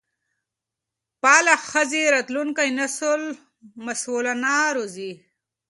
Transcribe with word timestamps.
فعاله 1.21 1.55
ښځې 1.69 2.01
راتلونکی 2.15 2.69
نسل 2.79 3.21
مسؤلانه 3.85 4.55
روزي. 4.75 5.11